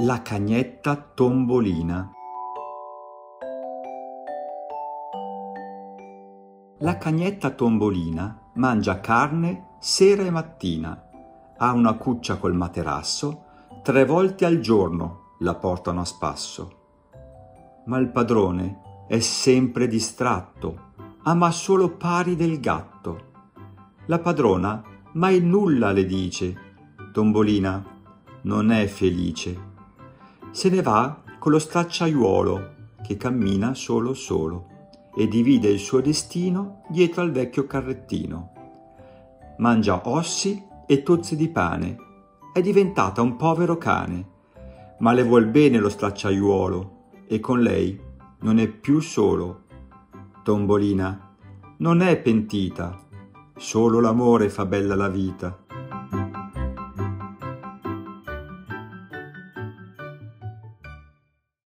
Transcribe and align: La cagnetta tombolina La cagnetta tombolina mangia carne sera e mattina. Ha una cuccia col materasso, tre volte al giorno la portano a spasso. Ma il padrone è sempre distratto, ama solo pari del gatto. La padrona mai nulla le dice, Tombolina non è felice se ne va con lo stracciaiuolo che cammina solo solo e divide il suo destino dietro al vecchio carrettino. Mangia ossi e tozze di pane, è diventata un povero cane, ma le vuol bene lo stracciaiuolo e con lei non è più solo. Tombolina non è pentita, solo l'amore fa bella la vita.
La 0.00 0.22
cagnetta 0.22 0.94
tombolina 0.94 2.12
La 6.78 6.96
cagnetta 6.98 7.50
tombolina 7.50 8.50
mangia 8.54 9.00
carne 9.00 9.70
sera 9.80 10.22
e 10.22 10.30
mattina. 10.30 11.02
Ha 11.56 11.72
una 11.72 11.94
cuccia 11.94 12.36
col 12.36 12.54
materasso, 12.54 13.46
tre 13.82 14.04
volte 14.04 14.44
al 14.44 14.60
giorno 14.60 15.34
la 15.40 15.56
portano 15.56 16.02
a 16.02 16.04
spasso. 16.04 16.76
Ma 17.86 17.98
il 17.98 18.10
padrone 18.10 19.06
è 19.08 19.18
sempre 19.18 19.88
distratto, 19.88 20.92
ama 21.24 21.50
solo 21.50 21.96
pari 21.96 22.36
del 22.36 22.60
gatto. 22.60 23.32
La 24.06 24.20
padrona 24.20 24.80
mai 25.14 25.40
nulla 25.40 25.90
le 25.90 26.06
dice, 26.06 26.56
Tombolina 27.12 27.84
non 28.42 28.70
è 28.70 28.86
felice 28.86 29.68
se 30.50 30.70
ne 30.70 30.82
va 30.82 31.22
con 31.38 31.52
lo 31.52 31.58
stracciaiuolo 31.58 32.76
che 33.02 33.16
cammina 33.16 33.74
solo 33.74 34.14
solo 34.14 34.76
e 35.16 35.28
divide 35.28 35.68
il 35.68 35.78
suo 35.78 36.00
destino 36.00 36.82
dietro 36.88 37.22
al 37.22 37.30
vecchio 37.30 37.66
carrettino. 37.66 38.52
Mangia 39.58 40.08
ossi 40.08 40.64
e 40.86 41.02
tozze 41.02 41.36
di 41.36 41.48
pane, 41.48 41.96
è 42.52 42.60
diventata 42.60 43.20
un 43.22 43.36
povero 43.36 43.76
cane, 43.76 44.26
ma 44.98 45.12
le 45.12 45.22
vuol 45.22 45.46
bene 45.46 45.78
lo 45.78 45.88
stracciaiuolo 45.88 46.96
e 47.26 47.40
con 47.40 47.60
lei 47.60 48.00
non 48.40 48.58
è 48.58 48.68
più 48.68 49.00
solo. 49.00 49.64
Tombolina 50.42 51.34
non 51.78 52.00
è 52.00 52.16
pentita, 52.18 52.98
solo 53.56 54.00
l'amore 54.00 54.48
fa 54.48 54.66
bella 54.66 54.94
la 54.94 55.08
vita. 55.08 55.66